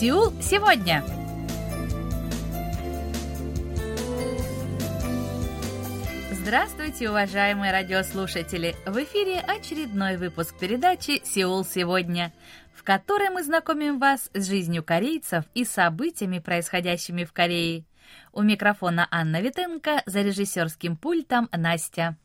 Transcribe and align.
Сеул 0.00 0.32
сегодня. 0.40 1.04
Здравствуйте, 6.32 7.10
уважаемые 7.10 7.70
радиослушатели! 7.70 8.76
В 8.86 8.96
эфире 9.04 9.40
очередной 9.40 10.16
выпуск 10.16 10.58
передачи 10.58 11.20
«Сеул 11.22 11.66
сегодня», 11.66 12.32
в 12.72 12.82
которой 12.82 13.28
мы 13.28 13.42
знакомим 13.42 13.98
вас 13.98 14.30
с 14.32 14.46
жизнью 14.46 14.82
корейцев 14.82 15.44
и 15.52 15.66
событиями, 15.66 16.38
происходящими 16.38 17.24
в 17.24 17.34
Корее. 17.34 17.84
У 18.32 18.40
микрофона 18.40 19.06
Анна 19.10 19.42
Витенко, 19.42 20.02
за 20.06 20.22
режиссерским 20.22 20.96
пультом 20.96 21.50
Настя. 21.52 22.16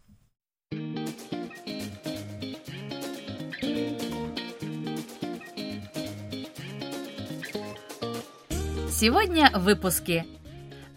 Сегодня 8.97 9.51
в 9.53 9.63
выпуске. 9.63 10.25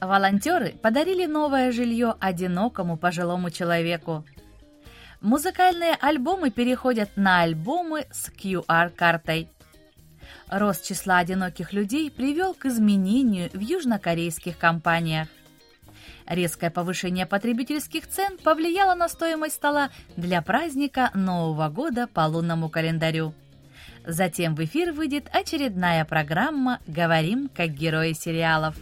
Волонтеры 0.01 0.71
подарили 0.71 1.27
новое 1.27 1.73
жилье 1.73 2.15
одинокому 2.21 2.97
пожилому 2.97 3.51
человеку. 3.51 4.25
Музыкальные 5.21 5.97
альбомы 6.01 6.53
переходят 6.53 7.11
на 7.17 7.43
альбомы 7.43 8.07
с 8.13 8.31
QR-картой. 8.31 9.49
Рост 10.49 10.85
числа 10.87 11.19
одиноких 11.19 11.73
людей 11.73 12.09
привел 12.09 12.55
к 12.55 12.67
изменению 12.67 13.51
в 13.53 13.59
южнокорейских 13.59 14.57
компаниях. 14.57 15.27
Резкое 16.25 16.71
повышение 16.71 17.27
потребительских 17.27 18.07
цен 18.07 18.39
повлияло 18.39 18.95
на 18.95 19.09
стоимость 19.09 19.57
стола 19.57 19.91
для 20.17 20.41
праздника 20.41 21.11
Нового 21.15 21.69
года 21.69 22.07
по 22.07 22.21
лунному 22.21 22.69
календарю. 22.69 23.35
Затем 24.09 24.55
в 24.55 24.65
эфир 24.65 24.93
выйдет 24.93 25.29
очередная 25.31 26.03
программа 26.07 26.81
«Говорим 26.87 27.51
как 27.55 27.75
герои 27.75 28.15
сериалов». 28.15 28.75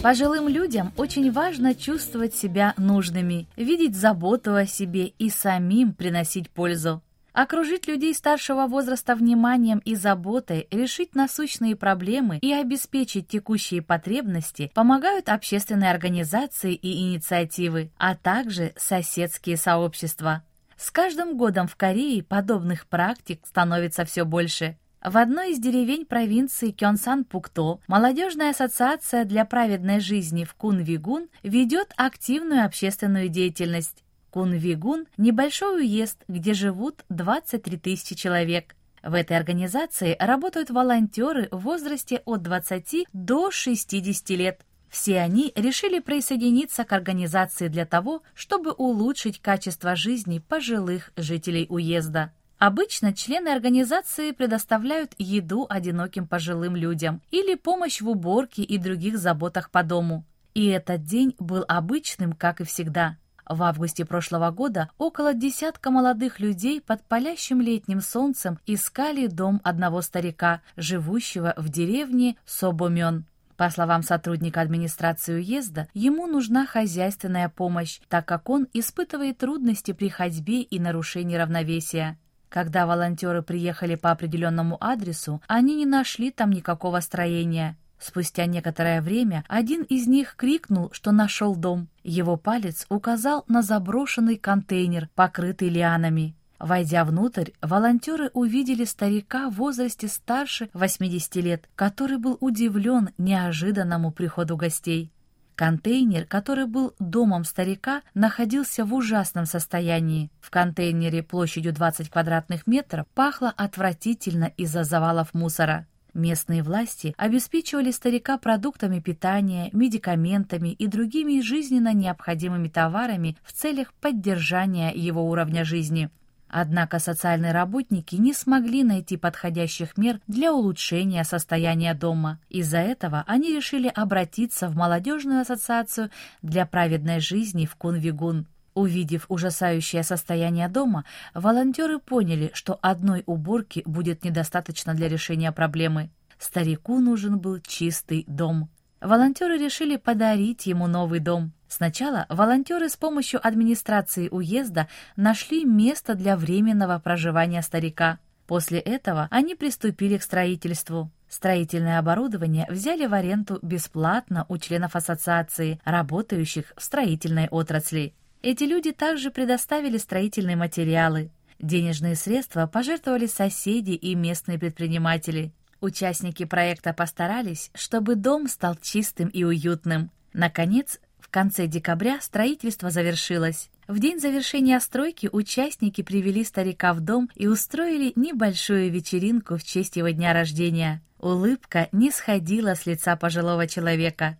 Пожилым 0.00 0.46
людям 0.46 0.92
очень 0.96 1.32
важно 1.32 1.74
чувствовать 1.74 2.36
себя 2.36 2.74
нужными, 2.76 3.48
видеть 3.56 3.96
заботу 3.96 4.54
о 4.54 4.64
себе 4.64 5.06
и 5.06 5.30
самим 5.30 5.92
приносить 5.92 6.50
пользу. 6.50 7.02
Окружить 7.34 7.88
людей 7.88 8.14
старшего 8.14 8.68
возраста 8.68 9.16
вниманием 9.16 9.80
и 9.80 9.96
заботой, 9.96 10.68
решить 10.70 11.16
насущные 11.16 11.74
проблемы 11.74 12.38
и 12.38 12.52
обеспечить 12.52 13.26
текущие 13.26 13.82
потребности 13.82 14.70
помогают 14.72 15.28
общественные 15.28 15.90
организации 15.90 16.74
и 16.74 17.00
инициативы, 17.00 17.90
а 17.98 18.14
также 18.14 18.72
соседские 18.76 19.56
сообщества. 19.56 20.44
С 20.76 20.92
каждым 20.92 21.36
годом 21.36 21.66
в 21.66 21.74
Корее 21.74 22.22
подобных 22.22 22.86
практик 22.86 23.40
становится 23.44 24.04
все 24.04 24.24
больше. 24.24 24.76
В 25.02 25.18
одной 25.18 25.50
из 25.50 25.58
деревень 25.58 26.06
провинции 26.06 26.70
Кёнсан-Пукто 26.70 27.80
молодежная 27.88 28.50
ассоциация 28.50 29.24
для 29.24 29.44
праведной 29.44 29.98
жизни 29.98 30.44
в 30.44 30.54
Кунвигун 30.54 31.26
ведет 31.42 31.92
активную 31.96 32.64
общественную 32.64 33.28
деятельность. 33.28 34.03
Кунвигун– 34.34 35.06
небольшой 35.16 35.82
уезд, 35.82 36.18
где 36.26 36.54
живут 36.54 37.04
23 37.08 37.78
тысячи 37.78 38.16
человек. 38.16 38.74
В 39.00 39.14
этой 39.14 39.36
организации 39.36 40.16
работают 40.18 40.70
волонтеры 40.70 41.46
в 41.52 41.60
возрасте 41.60 42.20
от 42.24 42.42
20 42.42 43.06
до 43.12 43.52
60 43.52 44.30
лет. 44.30 44.62
Все 44.88 45.20
они 45.20 45.52
решили 45.54 46.00
присоединиться 46.00 46.82
к 46.82 46.90
организации 46.90 47.68
для 47.68 47.86
того, 47.86 48.24
чтобы 48.34 48.72
улучшить 48.72 49.40
качество 49.40 49.94
жизни 49.94 50.40
пожилых 50.40 51.12
жителей 51.14 51.66
уезда. 51.68 52.32
Обычно 52.58 53.14
члены 53.14 53.50
организации 53.50 54.32
предоставляют 54.32 55.14
еду 55.16 55.64
одиноким 55.68 56.26
пожилым 56.26 56.74
людям 56.74 57.22
или 57.30 57.54
помощь 57.54 58.00
в 58.00 58.08
уборке 58.08 58.64
и 58.64 58.78
других 58.78 59.16
заботах 59.16 59.70
по 59.70 59.84
дому. 59.84 60.24
И 60.54 60.66
этот 60.66 61.04
день 61.04 61.36
был 61.38 61.64
обычным, 61.68 62.32
как 62.32 62.60
и 62.60 62.64
всегда. 62.64 63.16
В 63.48 63.62
августе 63.62 64.04
прошлого 64.04 64.50
года 64.50 64.90
около 64.96 65.34
десятка 65.34 65.90
молодых 65.90 66.40
людей 66.40 66.80
под 66.80 67.02
палящим 67.02 67.60
летним 67.60 68.00
солнцем 68.00 68.58
искали 68.66 69.26
дом 69.26 69.60
одного 69.64 70.00
старика, 70.00 70.62
живущего 70.76 71.52
в 71.56 71.68
деревне 71.68 72.36
Собомён. 72.46 73.26
По 73.56 73.70
словам 73.70 74.02
сотрудника 74.02 74.62
администрации 74.62 75.34
уезда, 75.34 75.88
ему 75.94 76.26
нужна 76.26 76.66
хозяйственная 76.66 77.48
помощь, 77.48 78.00
так 78.08 78.26
как 78.26 78.48
он 78.50 78.66
испытывает 78.72 79.38
трудности 79.38 79.92
при 79.92 80.08
ходьбе 80.08 80.62
и 80.62 80.80
нарушении 80.80 81.36
равновесия. 81.36 82.18
Когда 82.48 82.86
волонтеры 82.86 83.42
приехали 83.42 83.94
по 83.94 84.10
определенному 84.10 84.76
адресу, 84.80 85.42
они 85.46 85.76
не 85.76 85.86
нашли 85.86 86.30
там 86.30 86.50
никакого 86.50 87.00
строения. 87.00 87.76
Спустя 87.98 88.46
некоторое 88.46 89.00
время 89.00 89.44
один 89.48 89.82
из 89.82 90.06
них 90.06 90.36
крикнул, 90.36 90.90
что 90.92 91.12
нашел 91.12 91.54
дом. 91.54 91.88
Его 92.02 92.36
палец 92.36 92.86
указал 92.88 93.44
на 93.48 93.62
заброшенный 93.62 94.36
контейнер, 94.36 95.08
покрытый 95.14 95.68
лианами. 95.68 96.34
Войдя 96.58 97.04
внутрь, 97.04 97.50
волонтеры 97.60 98.30
увидели 98.32 98.84
старика 98.84 99.50
в 99.50 99.54
возрасте 99.54 100.08
старше 100.08 100.70
80 100.72 101.36
лет, 101.36 101.68
который 101.74 102.18
был 102.18 102.38
удивлен 102.40 103.10
неожиданному 103.18 104.12
приходу 104.12 104.56
гостей. 104.56 105.10
Контейнер, 105.56 106.26
который 106.26 106.66
был 106.66 106.94
домом 106.98 107.44
старика, 107.44 108.02
находился 108.14 108.84
в 108.84 108.92
ужасном 108.92 109.46
состоянии. 109.46 110.30
В 110.40 110.50
контейнере 110.50 111.22
площадью 111.22 111.72
20 111.72 112.08
квадратных 112.08 112.66
метров 112.66 113.06
пахло 113.14 113.52
отвратительно 113.56 114.46
из-за 114.56 114.82
завалов 114.82 115.32
мусора. 115.32 115.86
Местные 116.14 116.62
власти 116.62 117.12
обеспечивали 117.18 117.90
старика 117.90 118.38
продуктами 118.38 119.00
питания, 119.00 119.68
медикаментами 119.72 120.68
и 120.68 120.86
другими 120.86 121.40
жизненно 121.40 121.92
необходимыми 121.92 122.68
товарами 122.68 123.36
в 123.42 123.52
целях 123.52 123.92
поддержания 123.94 124.92
его 124.94 125.28
уровня 125.28 125.64
жизни. 125.64 126.10
Однако 126.46 127.00
социальные 127.00 127.50
работники 127.50 128.14
не 128.14 128.32
смогли 128.32 128.84
найти 128.84 129.16
подходящих 129.16 129.96
мер 129.96 130.20
для 130.28 130.52
улучшения 130.52 131.24
состояния 131.24 131.94
дома. 131.94 132.38
Из-за 132.48 132.78
этого 132.78 133.24
они 133.26 133.52
решили 133.52 133.88
обратиться 133.92 134.68
в 134.68 134.76
молодежную 134.76 135.40
ассоциацию 135.40 136.10
для 136.42 136.64
праведной 136.64 137.18
жизни 137.18 137.66
в 137.66 137.74
Кунвигун. 137.74 138.46
Увидев 138.74 139.26
ужасающее 139.28 140.02
состояние 140.02 140.68
дома, 140.68 141.04
волонтеры 141.32 142.00
поняли, 142.00 142.50
что 142.54 142.78
одной 142.82 143.22
уборки 143.26 143.82
будет 143.86 144.24
недостаточно 144.24 144.94
для 144.94 145.08
решения 145.08 145.52
проблемы. 145.52 146.10
Старику 146.38 146.98
нужен 146.98 147.38
был 147.38 147.60
чистый 147.60 148.24
дом. 148.26 148.68
Волонтеры 149.00 149.58
решили 149.58 149.96
подарить 149.96 150.66
ему 150.66 150.88
новый 150.88 151.20
дом. 151.20 151.52
Сначала 151.68 152.26
волонтеры 152.28 152.88
с 152.88 152.96
помощью 152.96 153.46
администрации 153.46 154.28
уезда 154.28 154.88
нашли 155.14 155.64
место 155.64 156.14
для 156.14 156.36
временного 156.36 156.98
проживания 156.98 157.62
старика. 157.62 158.18
После 158.46 158.78
этого 158.78 159.28
они 159.30 159.54
приступили 159.54 160.18
к 160.18 160.22
строительству. 160.22 161.10
Строительное 161.28 161.98
оборудование 161.98 162.66
взяли 162.68 163.06
в 163.06 163.14
аренду 163.14 163.58
бесплатно 163.62 164.46
у 164.48 164.58
членов 164.58 164.96
ассоциации, 164.96 165.80
работающих 165.84 166.72
в 166.76 166.82
строительной 166.82 167.48
отрасли. 167.48 168.14
Эти 168.44 168.64
люди 168.64 168.92
также 168.92 169.30
предоставили 169.30 169.96
строительные 169.96 170.54
материалы. 170.54 171.30
Денежные 171.60 172.14
средства 172.14 172.66
пожертвовали 172.66 173.24
соседи 173.24 173.92
и 173.92 174.14
местные 174.14 174.58
предприниматели. 174.58 175.50
Участники 175.80 176.44
проекта 176.44 176.92
постарались, 176.92 177.70
чтобы 177.72 178.16
дом 178.16 178.46
стал 178.48 178.76
чистым 178.82 179.28
и 179.28 179.44
уютным. 179.44 180.10
Наконец, 180.34 181.00
в 181.18 181.30
конце 181.30 181.66
декабря 181.66 182.20
строительство 182.20 182.90
завершилось. 182.90 183.70
В 183.88 183.98
день 183.98 184.20
завершения 184.20 184.78
стройки 184.78 185.30
участники 185.32 186.02
привели 186.02 186.44
старика 186.44 186.92
в 186.92 187.00
дом 187.00 187.30
и 187.34 187.46
устроили 187.46 188.12
небольшую 188.14 188.90
вечеринку 188.90 189.56
в 189.56 189.64
честь 189.64 189.96
его 189.96 190.10
дня 190.10 190.34
рождения. 190.34 191.00
Улыбка 191.18 191.88
не 191.92 192.10
сходила 192.10 192.74
с 192.74 192.84
лица 192.84 193.16
пожилого 193.16 193.66
человека. 193.66 194.36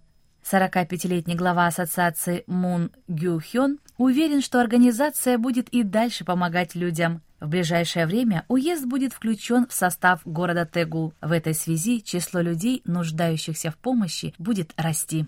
45-летний 0.51 1.35
глава 1.35 1.67
ассоциации 1.67 2.45
Мун 2.47 2.91
Гю 3.09 3.41
Хён 3.41 3.79
уверен, 3.97 4.43
что 4.43 4.61
организация 4.61 5.39
будет 5.39 5.69
и 5.71 5.83
дальше 5.83 6.25
помогать 6.25 6.75
людям. 6.75 7.23
В 7.41 7.49
ближайшее 7.49 8.07
время 8.07 8.45
уезд 8.49 8.85
будет 8.85 9.13
включен 9.13 9.67
в 9.67 9.73
состав 9.73 10.21
города 10.25 10.67
Тегу. 10.67 11.15
В 11.21 11.33
этой 11.33 11.55
связи 11.55 12.03
число 12.03 12.41
людей, 12.41 12.83
нуждающихся 12.85 13.71
в 13.71 13.77
помощи, 13.77 14.35
будет 14.39 14.73
расти. 14.77 15.27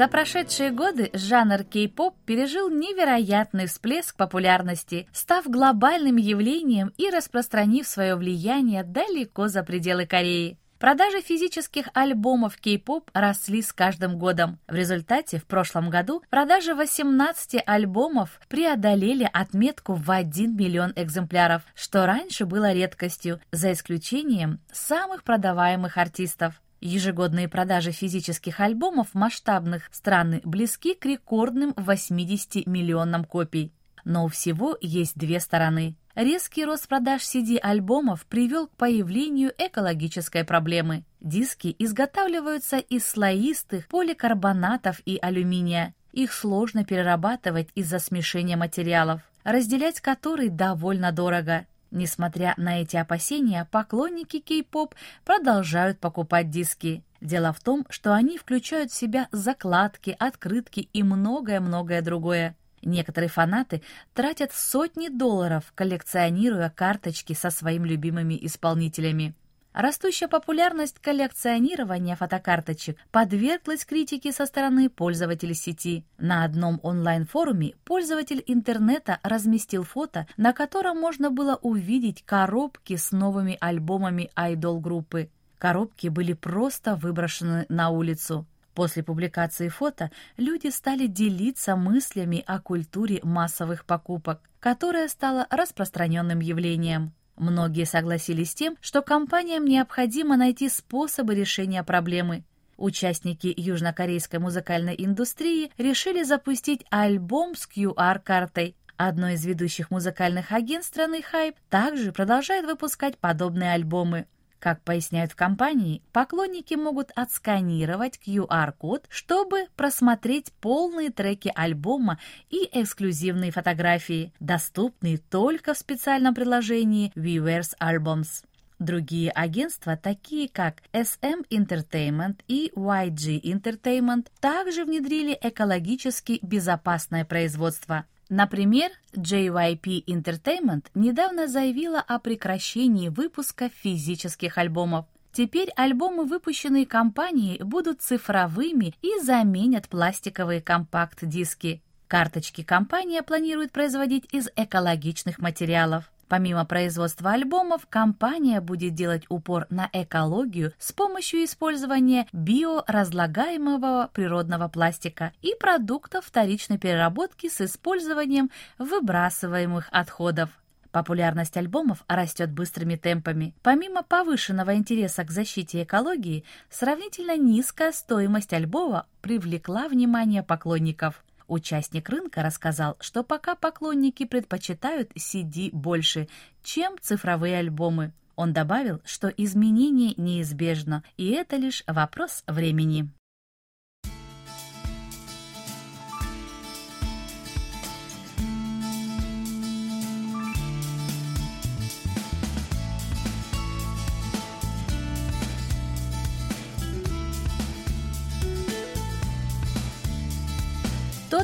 За 0.00 0.08
прошедшие 0.08 0.70
годы 0.70 1.10
жанр 1.12 1.62
кей-поп 1.62 2.16
пережил 2.24 2.70
невероятный 2.70 3.66
всплеск 3.66 4.16
популярности, 4.16 5.06
став 5.12 5.46
глобальным 5.46 6.16
явлением 6.16 6.94
и 6.96 7.10
распространив 7.10 7.86
свое 7.86 8.16
влияние 8.16 8.82
далеко 8.82 9.48
за 9.48 9.62
пределы 9.62 10.06
Кореи. 10.06 10.56
Продажи 10.78 11.20
физических 11.20 11.90
альбомов 11.92 12.56
кей-поп 12.56 13.10
росли 13.12 13.60
с 13.60 13.74
каждым 13.74 14.18
годом. 14.18 14.58
В 14.66 14.74
результате 14.74 15.36
в 15.36 15.44
прошлом 15.44 15.90
году 15.90 16.22
продажи 16.30 16.74
18 16.74 17.62
альбомов 17.66 18.40
преодолели 18.48 19.28
отметку 19.30 19.92
в 19.92 20.10
1 20.10 20.56
миллион 20.56 20.94
экземпляров, 20.96 21.60
что 21.74 22.06
раньше 22.06 22.46
было 22.46 22.72
редкостью, 22.72 23.38
за 23.52 23.72
исключением 23.72 24.60
самых 24.72 25.24
продаваемых 25.24 25.98
артистов. 25.98 26.54
Ежегодные 26.80 27.46
продажи 27.46 27.92
физических 27.92 28.58
альбомов 28.58 29.08
масштабных 29.12 29.88
стран 29.92 30.40
близки 30.44 30.94
к 30.94 31.04
рекордным 31.04 31.74
80 31.76 32.66
миллионам 32.66 33.24
копий. 33.24 33.72
Но 34.04 34.24
у 34.24 34.28
всего 34.28 34.78
есть 34.80 35.16
две 35.18 35.40
стороны. 35.40 35.96
Резкий 36.14 36.64
рост 36.64 36.88
продаж 36.88 37.22
CD-альбомов 37.22 38.26
привел 38.26 38.66
к 38.66 38.76
появлению 38.76 39.52
экологической 39.58 40.42
проблемы. 40.42 41.04
Диски 41.20 41.74
изготавливаются 41.78 42.78
из 42.78 43.06
слоистых 43.06 43.86
поликарбонатов 43.88 45.00
и 45.04 45.18
алюминия. 45.20 45.94
Их 46.12 46.32
сложно 46.32 46.84
перерабатывать 46.84 47.68
из-за 47.74 47.98
смешения 47.98 48.56
материалов, 48.56 49.20
разделять 49.44 50.00
который 50.00 50.48
довольно 50.48 51.12
дорого. 51.12 51.66
Несмотря 51.90 52.54
на 52.56 52.80
эти 52.80 52.96
опасения, 52.96 53.66
поклонники 53.70 54.38
кей-поп 54.38 54.94
продолжают 55.24 55.98
покупать 55.98 56.48
диски. 56.48 57.02
Дело 57.20 57.52
в 57.52 57.60
том, 57.60 57.84
что 57.90 58.14
они 58.14 58.38
включают 58.38 58.92
в 58.92 58.96
себя 58.96 59.28
закладки, 59.32 60.16
открытки 60.18 60.88
и 60.92 61.02
многое-многое 61.02 62.00
другое. 62.00 62.56
Некоторые 62.82 63.28
фанаты 63.28 63.82
тратят 64.14 64.52
сотни 64.54 65.08
долларов, 65.08 65.72
коллекционируя 65.74 66.70
карточки 66.70 67.34
со 67.34 67.50
своими 67.50 67.88
любимыми 67.88 68.38
исполнителями. 68.46 69.34
Растущая 69.72 70.26
популярность 70.26 70.98
коллекционирования 70.98 72.16
фотокарточек 72.16 72.98
подверглась 73.12 73.84
критике 73.84 74.32
со 74.32 74.46
стороны 74.46 74.90
пользователей 74.90 75.54
сети. 75.54 76.04
На 76.18 76.42
одном 76.44 76.80
онлайн-форуме 76.82 77.74
пользователь 77.84 78.42
интернета 78.46 79.20
разместил 79.22 79.84
фото, 79.84 80.26
на 80.36 80.52
котором 80.52 80.98
можно 80.98 81.30
было 81.30 81.56
увидеть 81.62 82.24
коробки 82.24 82.96
с 82.96 83.12
новыми 83.12 83.56
альбомами 83.60 84.30
айдол-группы. 84.34 85.30
Коробки 85.58 86.08
были 86.08 86.32
просто 86.32 86.96
выброшены 86.96 87.66
на 87.68 87.90
улицу. 87.90 88.46
После 88.74 89.04
публикации 89.04 89.68
фото 89.68 90.10
люди 90.36 90.68
стали 90.68 91.06
делиться 91.06 91.76
мыслями 91.76 92.42
о 92.46 92.60
культуре 92.60 93.20
массовых 93.22 93.84
покупок, 93.84 94.40
которая 94.58 95.06
стала 95.08 95.46
распространенным 95.50 96.40
явлением. 96.40 97.12
Многие 97.40 97.86
согласились 97.86 98.50
с 98.50 98.54
тем, 98.54 98.76
что 98.82 99.00
компаниям 99.00 99.64
необходимо 99.64 100.36
найти 100.36 100.68
способы 100.68 101.34
решения 101.34 101.82
проблемы. 101.82 102.44
Участники 102.76 103.50
южнокорейской 103.56 104.38
музыкальной 104.38 104.94
индустрии 104.98 105.72
решили 105.78 106.22
запустить 106.22 106.84
альбом 106.90 107.54
с 107.56 107.66
QR-картой. 107.66 108.76
Одно 108.98 109.30
из 109.30 109.42
ведущих 109.46 109.90
музыкальных 109.90 110.52
агентств 110.52 110.92
страны 110.92 111.22
Hype 111.32 111.56
также 111.70 112.12
продолжает 112.12 112.66
выпускать 112.66 113.16
подобные 113.16 113.72
альбомы. 113.72 114.26
Как 114.60 114.82
поясняют 114.82 115.32
в 115.32 115.36
компании, 115.36 116.02
поклонники 116.12 116.74
могут 116.74 117.12
отсканировать 117.16 118.20
QR-код, 118.24 119.06
чтобы 119.08 119.64
просмотреть 119.74 120.52
полные 120.60 121.10
треки 121.10 121.50
альбома 121.54 122.18
и 122.50 122.68
эксклюзивные 122.70 123.52
фотографии, 123.52 124.34
доступные 124.38 125.16
только 125.16 125.72
в 125.72 125.78
специальном 125.78 126.34
приложении 126.34 127.10
Viewers 127.16 127.70
Albums. 127.80 128.44
Другие 128.78 129.30
агентства, 129.30 129.96
такие 129.96 130.50
как 130.50 130.82
SM 130.92 131.46
Entertainment 131.48 132.40
и 132.46 132.70
YG 132.76 133.40
Entertainment, 133.40 134.26
также 134.40 134.84
внедрили 134.84 135.38
экологически 135.40 136.38
безопасное 136.42 137.24
производство. 137.24 138.04
Например, 138.30 138.92
JYP 139.12 140.04
Entertainment 140.06 140.86
недавно 140.94 141.48
заявила 141.48 141.98
о 141.98 142.20
прекращении 142.20 143.08
выпуска 143.08 143.68
физических 143.68 144.56
альбомов. 144.56 145.06
Теперь 145.32 145.70
альбомы, 145.74 146.24
выпущенные 146.24 146.86
компанией, 146.86 147.60
будут 147.60 148.02
цифровыми 148.02 148.94
и 149.02 149.18
заменят 149.20 149.88
пластиковые 149.88 150.62
компакт-диски. 150.62 151.82
Карточки 152.06 152.62
компания 152.62 153.22
планирует 153.22 153.72
производить 153.72 154.32
из 154.32 154.48
экологичных 154.54 155.40
материалов. 155.40 156.08
Помимо 156.30 156.64
производства 156.64 157.32
альбомов, 157.32 157.88
компания 157.88 158.60
будет 158.60 158.94
делать 158.94 159.24
упор 159.28 159.66
на 159.68 159.90
экологию 159.92 160.72
с 160.78 160.92
помощью 160.92 161.42
использования 161.42 162.28
биоразлагаемого 162.32 164.10
природного 164.14 164.68
пластика 164.68 165.32
и 165.42 165.56
продуктов 165.58 166.24
вторичной 166.24 166.78
переработки 166.78 167.48
с 167.48 167.60
использованием 167.60 168.48
выбрасываемых 168.78 169.88
отходов. 169.90 170.50
Популярность 170.92 171.56
альбомов 171.56 172.04
растет 172.06 172.52
быстрыми 172.52 172.94
темпами. 172.94 173.52
Помимо 173.64 174.04
повышенного 174.04 174.76
интереса 174.76 175.24
к 175.24 175.32
защите 175.32 175.82
экологии, 175.82 176.44
сравнительно 176.68 177.36
низкая 177.36 177.90
стоимость 177.90 178.52
альбома 178.52 179.06
привлекла 179.20 179.88
внимание 179.88 180.44
поклонников. 180.44 181.24
Участник 181.50 182.08
рынка 182.08 182.44
рассказал, 182.44 182.96
что 183.00 183.24
пока 183.24 183.56
поклонники 183.56 184.24
предпочитают 184.24 185.10
CD 185.16 185.70
больше, 185.72 186.28
чем 186.62 186.94
цифровые 187.00 187.58
альбомы. 187.58 188.12
Он 188.36 188.52
добавил, 188.52 189.02
что 189.04 189.26
изменение 189.26 190.14
неизбежно, 190.16 191.02
и 191.16 191.30
это 191.30 191.56
лишь 191.56 191.82
вопрос 191.88 192.44
времени. 192.46 193.10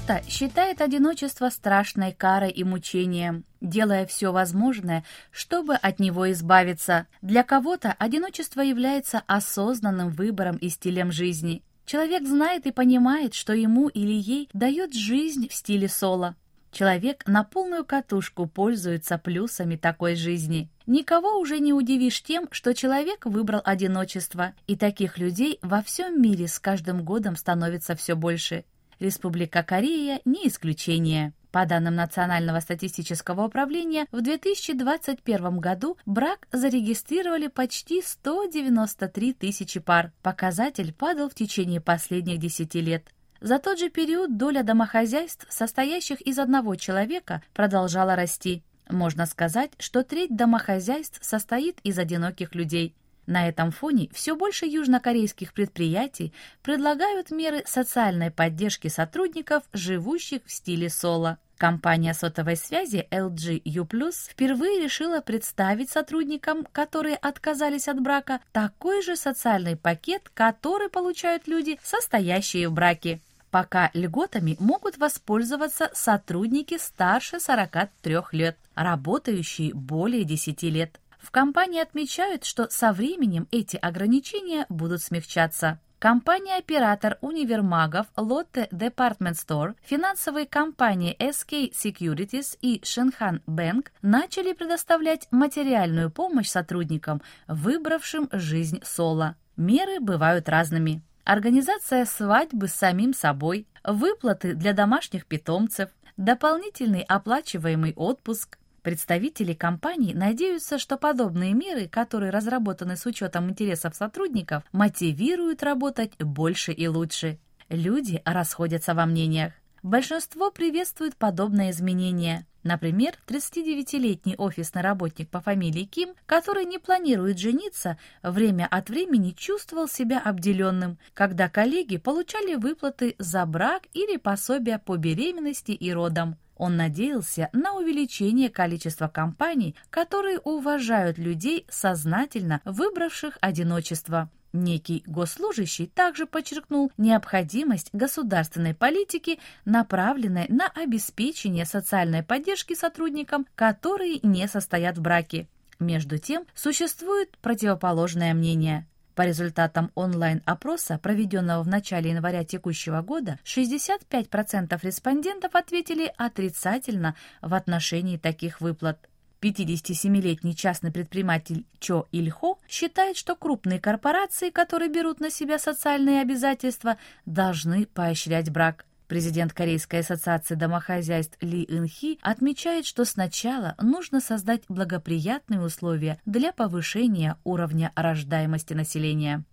Кто-то 0.06 0.22
считает 0.30 0.80
одиночество 0.80 1.48
страшной 1.50 2.12
карой 2.12 2.52
и 2.52 2.62
мучением, 2.62 3.44
делая 3.60 4.06
все 4.06 4.30
возможное, 4.30 5.02
чтобы 5.32 5.75
от 5.75 5.98
него 5.98 6.30
избавиться. 6.30 7.08
Для 7.22 7.42
кого-то 7.42 7.92
одиночество 7.98 8.60
является 8.60 9.25
осознанным 9.26 10.10
выбором 10.10 10.58
и 10.58 10.68
стилем 10.68 11.10
жизни. 11.10 11.64
Человек 11.86 12.25
знает 12.25 12.66
и 12.66 12.70
понимает, 12.70 13.34
что 13.34 13.52
ему 13.52 13.88
или 13.88 14.12
ей 14.12 14.48
дает 14.52 14.94
жизнь 14.94 15.48
в 15.48 15.54
стиле 15.54 15.88
соло. 15.88 16.36
Человек 16.70 17.26
на 17.26 17.42
полную 17.42 17.84
катушку 17.84 18.46
пользуется 18.46 19.18
плюсами 19.18 19.75
такой 19.75 20.14
жизни. 20.14 20.70
Никого 20.86 21.40
уже 21.40 21.58
не 21.58 21.72
удивишь 21.72 22.22
тем, 22.22 22.46
что 22.52 22.75
человек 22.75 23.26
выбрал 23.26 23.60
одиночество, 23.64 24.54
и 24.68 24.76
таких 24.76 25.18
людей 25.18 25.58
во 25.62 25.82
всем 25.82 26.22
мире 26.22 26.46
с 26.46 26.60
каждым 26.60 27.04
годом 27.04 27.34
становится 27.34 27.96
все 27.96 28.14
больше. 28.14 28.64
Республика 28.99 29.62
Корея 29.62 30.21
не 30.25 30.49
исключение. 30.49 31.35
По 31.50 31.67
данным 31.67 31.95
Национального 31.95 32.61
статистического 32.61 33.47
управления, 33.47 34.07
в 34.11 34.21
2021 34.21 35.59
году 35.59 35.97
брак 36.07 36.49
зарегистрировали 36.53 37.49
почти 37.49 38.03
193 38.03 39.33
тысячи 39.35 39.81
пар. 39.81 40.12
Показатель 40.23 40.93
падал 40.93 41.29
в 41.29 41.35
течение 41.35 41.81
последних 41.81 42.38
10 42.38 42.75
лет. 42.76 43.05
За 43.41 43.59
тот 43.59 43.79
же 43.79 43.91
период 43.91 44.38
доля 44.38 44.62
домохозяйств, 44.62 45.47
состоящих 45.50 46.21
из 46.23 46.38
одного 46.38 46.75
человека, 46.75 47.43
продолжала 47.53 48.17
расти. 48.17 48.62
Можно 48.88 49.26
сказать, 49.26 49.73
что 49.79 50.05
треть 50.05 50.35
домохозяйств 50.35 51.19
состоит 51.23 51.81
из 51.83 51.99
одиноких 51.99 52.55
людей. 52.55 52.95
На 53.26 53.49
этом 53.49 53.73
фоне 53.73 54.09
все 54.12 54.37
больше 54.37 54.66
южнокорейских 54.66 55.52
предприятий 55.52 56.33
предлагают 56.62 57.30
меры 57.30 57.64
социальной 57.66 58.30
поддержки 58.30 58.88
сотрудников, 58.88 59.64
живущих 59.73 60.42
в 60.47 60.52
стиле 60.52 60.88
соло. 60.88 61.38
Компания 61.56 62.12
сотовой 62.12 62.56
связи 62.56 63.09
LG 63.11 63.62
U+, 63.64 63.87
впервые 64.28 64.80
решила 64.83 65.21
представить 65.21 65.90
сотрудникам, 65.90 66.66
которые 66.71 67.16
отказались 67.16 67.88
от 67.88 68.00
брака, 68.00 68.40
такой 68.52 69.02
же 69.02 69.16
социальный 69.16 69.75
пакет, 69.75 70.30
который 70.35 70.90
получают 70.90 71.49
люди, 71.49 71.78
состоящие 71.83 72.68
в 72.68 72.75
браке. 72.75 73.23
Пока 73.50 73.90
льготами 73.95 74.56
могут 74.61 74.99
воспользоваться 74.99 75.90
сотрудники 75.95 76.76
старше 76.76 77.40
43 77.40 78.16
лет, 78.33 78.59
работающие 78.75 79.73
более 79.73 80.25
10 80.25 80.62
лет. 80.64 81.00
В 81.26 81.33
компании 81.33 81.83
отмечают, 81.83 82.45
что 82.45 82.71
со 82.71 82.92
временем 82.92 83.49
эти 83.50 83.76
ограничения 83.76 84.64
будут 84.68 85.02
смягчаться. 85.02 85.80
Компания-оператор 85.99 87.18
универмагов 87.21 88.06
Lotte 88.16 88.71
Department 88.71 89.35
Store, 89.35 89.75
финансовые 89.83 90.47
компании 90.47 91.16
SK 91.18 91.73
Securities 91.73 92.56
и 92.62 92.78
Shenhan 92.78 93.42
Bank 93.49 93.88
начали 94.02 94.52
предоставлять 94.52 95.26
материальную 95.33 96.12
помощь 96.12 96.49
сотрудникам, 96.49 97.21
выбравшим 97.49 98.28
жизнь 98.30 98.80
соло. 98.85 99.35
Меры 99.56 99.99
бывают 99.99 100.49
разными. 100.49 101.02
Организация 101.25 102.04
свадьбы 102.04 102.68
с 102.68 102.75
самим 102.75 103.12
собой, 103.14 103.66
выплаты 103.83 104.54
для 104.54 104.73
домашних 104.75 105.26
питомцев, 105.26 105.90
дополнительный 106.16 107.02
оплачиваемый 107.02 107.95
отпуск, 107.97 108.59
Представители 108.87 109.52
компаний 109.52 110.14
надеются, 110.14 110.78
что 110.78 110.97
подобные 110.97 111.55
меры, 111.55 111.88
которые 111.88 112.31
разработаны 112.31 112.97
с 112.97 113.05
учетом 113.05 113.50
интересов 113.50 113.97
сотрудников, 113.97 114.62
мотивируют 114.71 115.64
работать 115.64 116.16
больше 116.21 116.71
и 116.71 116.87
лучше. 116.87 117.40
Люди 117.69 118.23
расходятся 118.25 118.95
во 118.95 119.05
мнениях. 119.05 119.55
Большинство 119.83 120.52
приветствует 120.52 121.16
подобное 121.16 121.73
изменение. 121.73 122.47
Например, 122.62 123.14
39-летний 123.26 124.37
офисный 124.38 124.83
работник 124.83 125.31
по 125.31 125.40
фамилии 125.40 125.83
Ким, 125.83 126.14
который 126.25 126.64
не 126.64 126.78
планирует 126.78 127.40
жениться, 127.40 127.99
время 128.23 128.69
от 128.71 128.88
времени 128.88 129.33
чувствовал 129.33 129.88
себя 129.88 130.21
обделенным, 130.21 130.97
когда 131.12 131.49
коллеги 131.49 131.97
получали 131.97 132.55
выплаты 132.55 133.16
за 133.19 133.47
брак 133.47 133.83
или 133.95 134.16
пособия 134.16 134.78
по 134.78 134.97
беременности 134.97 135.73
и 135.73 135.93
родам. 135.93 136.37
Он 136.56 136.76
надеялся 136.76 137.50
на 137.52 137.75
увеличение 137.75 138.48
количества 138.48 139.08
компаний, 139.08 139.76
которые 139.90 140.38
уважают 140.38 141.18
людей, 141.18 141.66
сознательно 141.68 142.60
выбравших 142.64 143.38
одиночество. 143.40 144.30
Некий 144.52 145.02
госслужащий 145.06 145.86
также 145.86 146.25
подчеркнул 146.25 146.90
необходимость 146.96 147.90
государственной 147.92 148.75
политики, 148.75 149.38
направленной 149.66 150.46
на 150.48 150.68
обеспечение 150.68 151.66
социальной 151.66 152.22
поддержки 152.22 152.75
сотрудникам, 152.75 153.46
которые 153.54 154.20
не 154.22 154.48
состоят 154.48 154.96
в 154.96 155.02
браке. 155.02 155.46
Между 155.78 156.16
тем, 156.16 156.46
существует 156.54 157.36
противоположное 157.42 158.32
мнение. 158.32 158.86
По 159.16 159.23
результатам 159.23 159.90
онлайн-опроса, 159.94 160.99
проведенного 161.02 161.62
в 161.62 161.68
начале 161.68 162.11
января 162.11 162.44
текущего 162.44 163.00
года, 163.00 163.38
65% 163.44 164.78
респондентов 164.82 165.54
ответили 165.54 166.12
отрицательно 166.18 167.16
в 167.40 167.54
отношении 167.54 168.18
таких 168.18 168.61
выплат. 168.61 169.08
57-летний 169.40 170.54
частный 170.54 170.92
предприниматель 170.92 171.64
Чо 171.78 172.06
Ильхо 172.12 172.56
считает, 172.68 173.16
что 173.16 173.37
крупные 173.37 173.80
корпорации, 173.80 174.50
которые 174.50 174.90
берут 174.90 175.20
на 175.20 175.30
себя 175.30 175.58
социальные 175.58 176.20
обязательства, 176.20 176.99
должны 177.25 177.87
поощрять 177.87 178.50
брак. 178.50 178.86
Президент 179.08 179.52
Корейской 179.52 180.00
ассоциации 180.00 180.56
домохозяйств 180.56 181.36
Ли 181.40 181.64
Инхи 181.68 182.18
отмечает, 182.22 182.86
что 182.86 183.04
сначала 183.04 183.76
нужно 183.80 184.20
создать 184.20 184.62
благоприятные 184.68 185.60
условия 185.60 186.18
для 186.26 186.52
повышения 186.52 187.36
уровня 187.44 187.92
рождаемости 187.94 188.75
населения. 188.75 189.44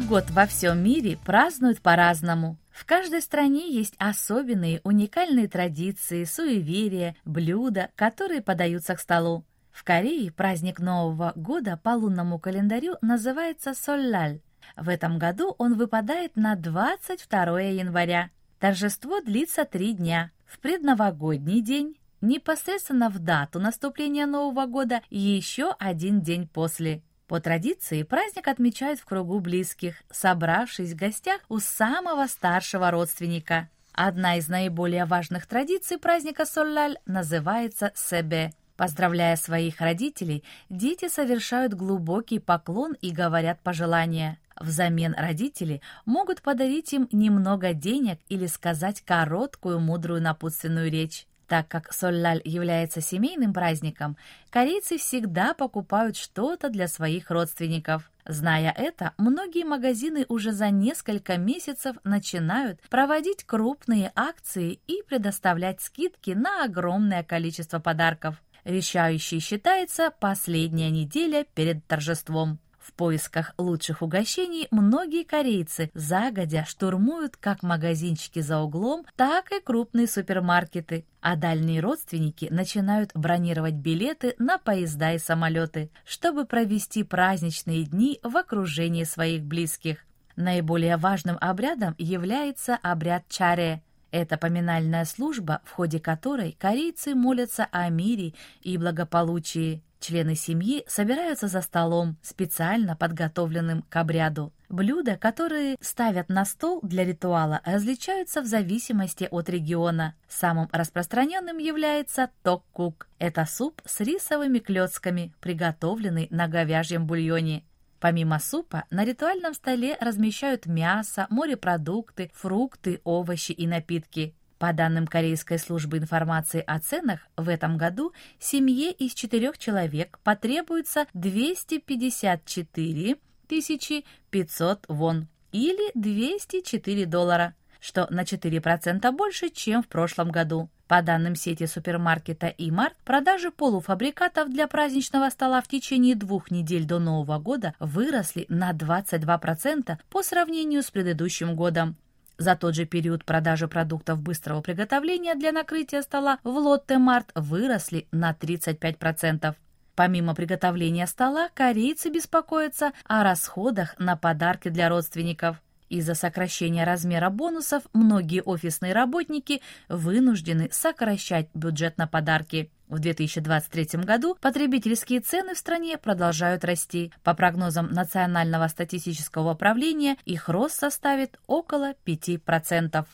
Новый 0.00 0.22
год 0.22 0.30
во 0.30 0.46
всем 0.46 0.82
мире 0.82 1.18
празднуют 1.26 1.82
по-разному. 1.82 2.56
В 2.70 2.86
каждой 2.86 3.20
стране 3.20 3.70
есть 3.70 3.94
особенные, 3.98 4.80
уникальные 4.82 5.46
традиции, 5.46 6.24
суеверия, 6.24 7.16
блюда, 7.26 7.90
которые 7.96 8.40
подаются 8.40 8.96
к 8.96 9.00
столу. 9.00 9.44
В 9.70 9.84
Корее 9.84 10.32
праздник 10.32 10.80
Нового 10.80 11.34
года 11.36 11.78
по 11.82 11.90
лунному 11.90 12.38
календарю 12.38 12.96
называется 13.02 13.74
Соллаль. 13.74 14.40
В 14.74 14.88
этом 14.88 15.18
году 15.18 15.54
он 15.58 15.74
выпадает 15.74 16.34
на 16.34 16.54
22 16.56 17.60
января. 17.60 18.30
Торжество 18.58 19.20
длится 19.20 19.66
три 19.66 19.92
дня. 19.92 20.30
В 20.46 20.60
предновогодний 20.60 21.60
день, 21.60 21.98
непосредственно 22.22 23.10
в 23.10 23.18
дату 23.18 23.60
наступления 23.60 24.24
Нового 24.24 24.64
года 24.64 25.02
и 25.10 25.18
еще 25.18 25.74
один 25.78 26.22
день 26.22 26.48
после– 26.48 27.02
по 27.30 27.40
традиции 27.40 28.02
праздник 28.02 28.48
отмечают 28.48 28.98
в 28.98 29.04
кругу 29.04 29.38
близких, 29.38 30.02
собравшись 30.10 30.94
в 30.94 30.96
гостях 30.96 31.40
у 31.48 31.60
самого 31.60 32.26
старшего 32.26 32.90
родственника. 32.90 33.68
Одна 33.92 34.38
из 34.38 34.48
наиболее 34.48 35.04
важных 35.04 35.46
традиций 35.46 35.96
праздника 35.96 36.44
Соллаль 36.44 36.98
называется 37.06 37.92
Себе. 37.94 38.52
Поздравляя 38.76 39.36
своих 39.36 39.80
родителей, 39.80 40.42
дети 40.70 41.08
совершают 41.08 41.72
глубокий 41.72 42.40
поклон 42.40 42.94
и 42.94 43.12
говорят 43.12 43.60
пожелания. 43.60 44.40
Взамен 44.58 45.14
родители 45.16 45.82
могут 46.04 46.42
подарить 46.42 46.92
им 46.92 47.08
немного 47.12 47.74
денег 47.74 48.18
или 48.28 48.46
сказать 48.46 49.02
короткую 49.02 49.78
мудрую 49.78 50.20
напутственную 50.20 50.90
речь. 50.90 51.28
Так 51.50 51.66
как 51.66 51.92
Соллаль 51.92 52.40
является 52.44 53.00
семейным 53.00 53.52
праздником, 53.52 54.16
корейцы 54.50 54.98
всегда 54.98 55.52
покупают 55.52 56.16
что-то 56.16 56.68
для 56.68 56.86
своих 56.86 57.28
родственников. 57.28 58.08
Зная 58.24 58.70
это, 58.70 59.14
многие 59.18 59.64
магазины 59.64 60.26
уже 60.28 60.52
за 60.52 60.70
несколько 60.70 61.38
месяцев 61.38 61.96
начинают 62.04 62.80
проводить 62.82 63.42
крупные 63.42 64.12
акции 64.14 64.78
и 64.86 65.02
предоставлять 65.02 65.80
скидки 65.80 66.30
на 66.30 66.62
огромное 66.62 67.24
количество 67.24 67.80
подарков. 67.80 68.40
Решающей 68.62 69.40
считается 69.40 70.12
последняя 70.20 70.90
неделя 70.90 71.44
перед 71.56 71.84
торжеством. 71.88 72.60
В 72.90 72.92
поисках 72.92 73.54
лучших 73.56 74.02
угощений 74.02 74.66
многие 74.72 75.22
корейцы 75.22 75.90
загодя 75.94 76.64
штурмуют 76.64 77.36
как 77.36 77.62
магазинчики 77.62 78.40
за 78.40 78.58
углом, 78.58 79.06
так 79.14 79.52
и 79.52 79.60
крупные 79.60 80.08
супермаркеты, 80.08 81.06
а 81.20 81.36
дальние 81.36 81.80
родственники 81.80 82.48
начинают 82.50 83.12
бронировать 83.14 83.74
билеты 83.74 84.34
на 84.38 84.58
поезда 84.58 85.12
и 85.12 85.18
самолеты, 85.18 85.90
чтобы 86.04 86.46
провести 86.46 87.04
праздничные 87.04 87.84
дни 87.84 88.18
в 88.24 88.36
окружении 88.36 89.04
своих 89.04 89.44
близких. 89.44 89.98
Наиболее 90.34 90.96
важным 90.96 91.38
обрядом 91.40 91.94
является 91.96 92.76
обряд 92.82 93.22
чаре. 93.28 93.82
Это 94.10 94.36
поминальная 94.36 95.04
служба, 95.04 95.62
в 95.64 95.70
ходе 95.70 96.00
которой 96.00 96.56
корейцы 96.58 97.14
молятся 97.14 97.68
о 97.70 97.88
мире 97.88 98.34
и 98.62 98.76
благополучии. 98.76 99.84
Члены 100.00 100.34
семьи 100.34 100.82
собираются 100.88 101.46
за 101.46 101.60
столом, 101.60 102.16
специально 102.22 102.96
подготовленным 102.96 103.82
к 103.82 103.96
обряду. 103.96 104.50
Блюда, 104.70 105.18
которые 105.18 105.76
ставят 105.82 106.30
на 106.30 106.46
стол 106.46 106.80
для 106.82 107.04
ритуала, 107.04 107.60
различаются 107.64 108.40
в 108.40 108.46
зависимости 108.46 109.28
от 109.30 109.50
региона. 109.50 110.14
Самым 110.26 110.70
распространенным 110.72 111.58
является 111.58 112.30
токкук. 112.42 113.08
Это 113.18 113.44
суп 113.44 113.82
с 113.84 114.00
рисовыми 114.00 114.58
клетками, 114.58 115.34
приготовленный 115.40 116.28
на 116.30 116.48
говяжьем 116.48 117.06
бульоне. 117.06 117.64
Помимо 118.00 118.38
супа, 118.38 118.84
на 118.90 119.04
ритуальном 119.04 119.52
столе 119.52 119.98
размещают 120.00 120.64
мясо, 120.64 121.26
морепродукты, 121.28 122.30
фрукты, 122.34 123.02
овощи 123.04 123.52
и 123.52 123.66
напитки. 123.66 124.34
По 124.60 124.72
данным 124.74 125.06
Корейской 125.06 125.58
службы 125.58 125.96
информации 125.96 126.62
о 126.66 126.78
ценах, 126.80 127.20
в 127.34 127.48
этом 127.48 127.78
году 127.78 128.12
семье 128.38 128.92
из 128.92 129.14
четырех 129.14 129.56
человек 129.56 130.18
потребуется 130.22 131.06
254 131.14 133.16
500 133.48 134.84
вон 134.88 135.28
или 135.50 135.90
204 135.94 137.06
доллара, 137.06 137.54
что 137.80 138.06
на 138.10 138.24
4% 138.24 139.10
больше, 139.12 139.48
чем 139.48 139.82
в 139.82 139.88
прошлом 139.88 140.30
году. 140.30 140.68
По 140.86 141.00
данным 141.00 141.36
сети 141.36 141.64
супермаркета 141.64 142.48
«Имарт», 142.58 142.98
продажи 143.06 143.50
полуфабрикатов 143.50 144.50
для 144.50 144.68
праздничного 144.68 145.30
стола 145.30 145.62
в 145.62 145.68
течение 145.68 146.14
двух 146.14 146.50
недель 146.50 146.84
до 146.84 146.98
Нового 146.98 147.38
года 147.38 147.72
выросли 147.80 148.44
на 148.50 148.72
22% 148.72 149.98
по 150.10 150.22
сравнению 150.22 150.82
с 150.82 150.90
предыдущим 150.90 151.56
годом. 151.56 151.96
За 152.40 152.56
тот 152.56 152.74
же 152.74 152.86
период 152.86 153.26
продажи 153.26 153.68
продуктов 153.68 154.18
быстрого 154.22 154.62
приготовления 154.62 155.34
для 155.34 155.52
накрытия 155.52 156.00
стола 156.00 156.38
в 156.42 156.48
Лотте 156.48 156.96
Март 156.96 157.30
выросли 157.34 158.08
на 158.12 158.32
35%. 158.32 159.54
Помимо 159.94 160.34
приготовления 160.34 161.06
стола, 161.06 161.50
корейцы 161.52 162.08
беспокоятся 162.08 162.92
о 163.04 163.24
расходах 163.24 163.94
на 163.98 164.16
подарки 164.16 164.70
для 164.70 164.88
родственников. 164.88 165.58
Из-за 165.90 166.14
сокращения 166.14 166.86
размера 166.86 167.28
бонусов 167.28 167.82
многие 167.92 168.40
офисные 168.40 168.94
работники 168.94 169.60
вынуждены 169.90 170.70
сокращать 170.72 171.50
бюджет 171.52 171.98
на 171.98 172.06
подарки. 172.06 172.70
В 172.90 172.98
2023 172.98 174.00
году 174.02 174.36
потребительские 174.40 175.20
цены 175.20 175.54
в 175.54 175.58
стране 175.58 175.96
продолжают 175.96 176.64
расти. 176.64 177.12
По 177.22 177.34
прогнозам 177.34 177.86
Национального 177.92 178.66
статистического 178.66 179.52
управления, 179.52 180.16
их 180.24 180.48
рост 180.48 180.80
составит 180.80 181.38
около 181.46 181.94
5%. 182.04 183.06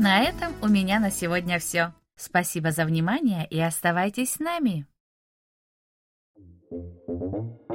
На 0.00 0.22
этом 0.22 0.54
у 0.62 0.68
меня 0.68 1.00
на 1.00 1.10
сегодня 1.10 1.58
все. 1.58 1.92
Спасибо 2.14 2.70
за 2.70 2.84
внимание 2.84 3.44
и 3.48 3.58
оставайтесь 3.58 4.34
с 4.34 4.38
нами. 4.38 4.86
Thank 6.70 7.58
you. 7.62 7.67